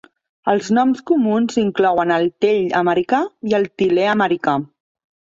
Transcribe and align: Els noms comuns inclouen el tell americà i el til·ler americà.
Els 0.51 0.69
noms 0.75 1.01
comuns 1.09 1.57
inclouen 1.63 2.13
el 2.15 2.25
tell 2.45 2.73
americà 2.79 3.19
i 3.51 3.53
el 3.59 3.67
til·ler 3.83 4.07
americà. 4.15 4.57